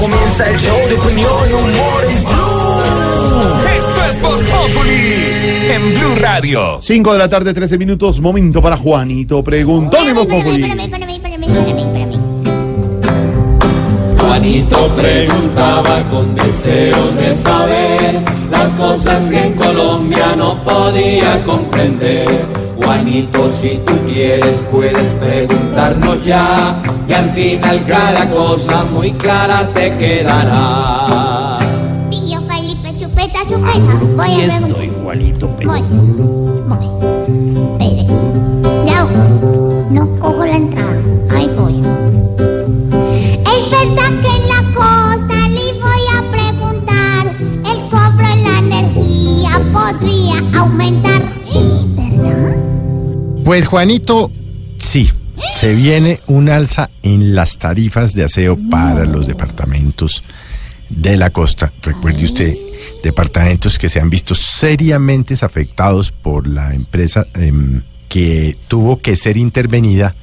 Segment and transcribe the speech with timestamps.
[0.00, 3.40] Comienza el show de opinión y humor en Blue.
[3.76, 6.78] Esto es Voz Populi en Blue Radio.
[6.80, 10.72] 5 de la tarde, 13 minutos, momento para Juanito Preguntón y Voz Populi.
[14.18, 22.59] Juanito preguntaba con deseos de saber las cosas que en Colombia no podía comprender.
[22.90, 26.74] Juanito, si tú quieres, puedes preguntarnos ya,
[27.06, 31.58] y al final cada cosa muy clara te quedará.
[32.10, 33.94] Tío Felipe, chupeta, chupeta.
[34.16, 34.84] Voy a preguntar.
[34.84, 35.82] igualito, Voy,
[36.66, 36.86] voy.
[37.78, 38.06] Espere.
[38.84, 39.06] Ya.
[39.90, 41.00] No cojo la entrada.
[41.30, 41.78] Ahí voy.
[43.54, 47.36] Es verdad que en la costa le voy a preguntar.
[47.38, 50.99] El cobro en la energía podría aumentar.
[53.50, 54.30] Pues Juanito,
[54.78, 55.10] sí,
[55.56, 60.22] se viene un alza en las tarifas de aseo para los departamentos
[60.88, 61.72] de la costa.
[61.82, 62.56] Recuerde usted,
[63.02, 69.36] departamentos que se han visto seriamente afectados por la empresa em, que tuvo que ser
[69.36, 70.14] intervenida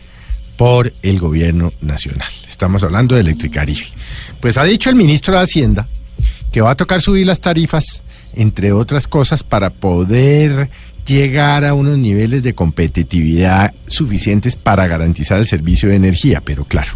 [0.55, 2.29] por el gobierno nacional.
[2.47, 3.87] Estamos hablando de Electricaribe.
[4.39, 5.85] Pues ha dicho el ministro de Hacienda
[6.49, 8.03] que va a tocar subir las tarifas,
[8.33, 10.69] entre otras cosas, para poder
[11.07, 16.41] llegar a unos niveles de competitividad suficientes para garantizar el servicio de energía.
[16.43, 16.91] Pero claro,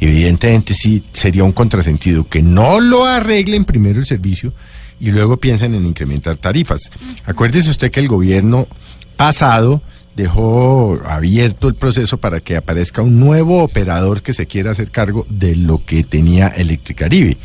[0.00, 4.54] evidentemente sí sería un contrasentido que no lo arreglen primero el servicio
[5.00, 6.90] y luego piensen en incrementar tarifas.
[7.24, 8.68] Acuérdese usted que el gobierno
[9.16, 9.82] pasado
[10.14, 15.26] dejó abierto el proceso para que aparezca un nuevo operador que se quiera hacer cargo
[15.28, 17.38] de lo que tenía Electricaribe,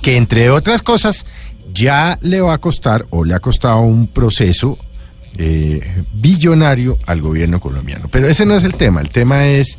[0.00, 1.26] que entre otras cosas
[1.72, 4.78] ya le va a costar o le ha costado un proceso
[5.36, 8.08] eh, billonario al gobierno colombiano.
[8.10, 9.78] Pero ese no es el tema, el tema es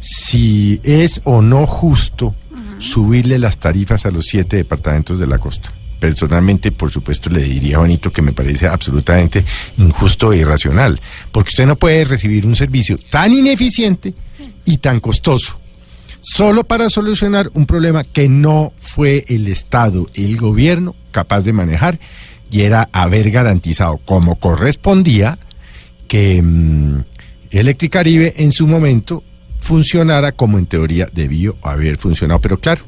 [0.00, 2.34] si es o no justo
[2.78, 5.72] subirle las tarifas a los siete departamentos de la costa.
[5.98, 9.44] Personalmente, por supuesto, le diría a Juanito que me parece absolutamente
[9.78, 11.00] injusto e irracional,
[11.32, 14.14] porque usted no puede recibir un servicio tan ineficiente
[14.64, 15.58] y tan costoso
[16.20, 21.98] solo para solucionar un problema que no fue el Estado, el gobierno capaz de manejar
[22.50, 25.38] y era haber garantizado como correspondía
[26.06, 27.02] que mm,
[27.50, 29.22] Electricaribe en su momento
[29.58, 32.40] funcionara como en teoría debió haber funcionado.
[32.40, 32.84] Pero claro,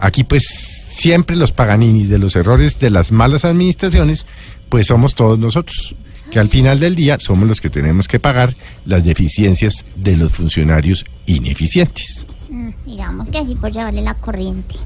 [0.00, 4.26] aquí pues siempre los paganinis de los errores de las malas administraciones,
[4.68, 5.94] pues somos todos nosotros,
[6.30, 8.54] que al final del día somos los que tenemos que pagar
[8.84, 12.26] las deficiencias de los funcionarios ineficientes.
[12.48, 14.76] Mm, Digamos que así por llevarle la corriente.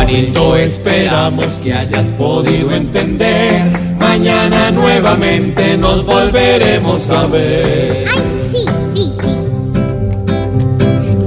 [0.00, 3.62] Juanito, esperamos que hayas podido entender.
[3.98, 8.06] Mañana nuevamente nos volveremos a ver.
[8.10, 9.36] Ay, sí, sí, sí.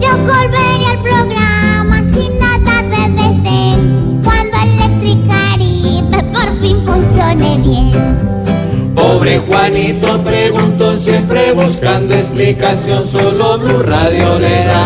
[0.01, 4.21] Yo volveré al programa sin nada de desdén.
[4.23, 8.95] Cuando Electricaribe por fin funcione bien.
[8.95, 13.05] Pobre Juanito preguntó siempre buscando explicación.
[13.05, 14.82] Solo Blue Radio le contestación.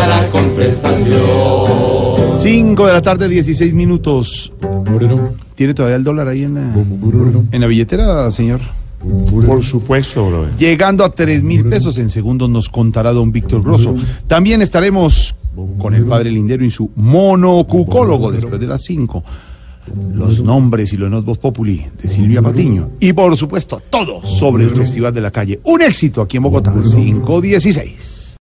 [2.48, 4.50] 5 de la tarde, 16 minutos.
[5.54, 6.72] ¿Tiene todavía el dólar ahí en la,
[7.52, 8.60] en la billetera, señor?
[9.46, 10.56] Por supuesto, brother.
[10.56, 13.94] Llegando a 3 mil pesos en segundos nos contará don Víctor Grosso.
[14.26, 15.34] También estaremos
[15.78, 19.22] con el padre Lindero y su monocucólogo después de las 5.
[20.14, 22.92] Los nombres y los not voz populi de Silvia Patiño.
[22.98, 25.60] Y por supuesto, todo sobre el Festival de la Calle.
[25.64, 28.17] Un éxito aquí en Bogotá, 516.